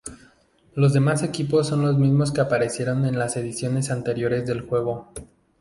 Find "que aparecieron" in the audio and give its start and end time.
2.31-3.05